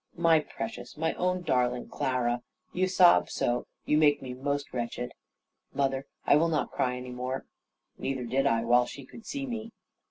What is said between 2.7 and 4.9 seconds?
you sob so, you make me most